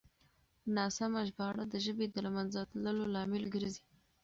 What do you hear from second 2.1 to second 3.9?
له منځه تللو لامل ګرځي.